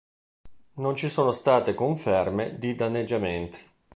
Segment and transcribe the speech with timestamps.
[0.77, 3.59] Non ci sono state conferme di danneggiamenti.